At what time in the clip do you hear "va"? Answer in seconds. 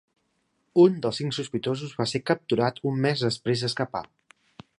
1.99-2.07